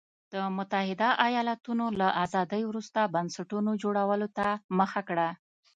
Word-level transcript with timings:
د 0.33 0.35
متحده 0.57 1.09
ایالتونو 1.25 1.85
له 1.99 2.07
ازادۍ 2.23 2.61
وروسته 2.65 3.11
بنسټونو 3.15 3.71
جوړولو 3.83 4.27
ته 4.37 4.47
مخه 4.79 5.01
کړه. 5.09 5.29